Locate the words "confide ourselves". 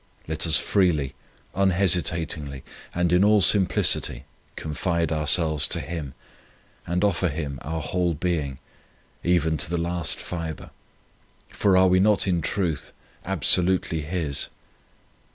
4.55-5.67